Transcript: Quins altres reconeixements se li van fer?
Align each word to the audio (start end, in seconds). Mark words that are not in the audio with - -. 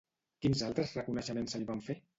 Quins 0.45 0.63
altres 0.69 0.95
reconeixements 1.01 1.57
se 1.57 1.63
li 1.63 1.73
van 1.75 1.89
fer? 1.91 2.03